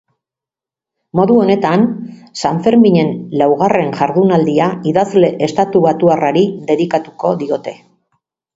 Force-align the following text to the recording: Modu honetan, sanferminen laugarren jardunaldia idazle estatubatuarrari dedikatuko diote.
Modu 1.19 1.35
honetan, 1.41 1.83
sanferminen 2.43 3.13
laugarren 3.43 3.93
jardunaldia 4.01 4.71
idazle 4.95 5.31
estatubatuarrari 5.51 6.47
dedikatuko 6.75 7.37
diote. 7.47 7.79